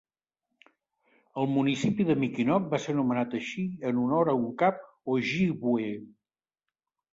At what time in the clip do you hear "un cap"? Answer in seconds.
4.41-4.83